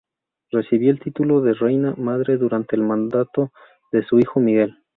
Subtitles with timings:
[0.49, 3.51] Recibió el título de reina madre durante el mandato
[3.91, 4.75] de su hijo Miguel.